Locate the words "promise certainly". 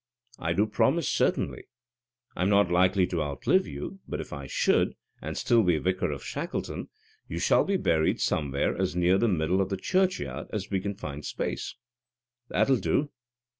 0.65-1.65